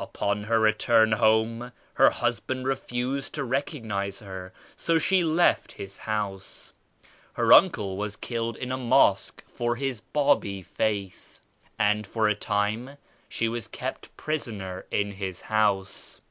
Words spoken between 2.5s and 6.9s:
refused to recognize her, so she left his house.